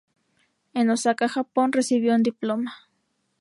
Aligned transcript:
En 0.73 0.89
Osaka, 0.89 1.27
Japón, 1.29 1.71
recibió 1.73 2.15
un 2.15 2.23
diploma. 2.23 2.73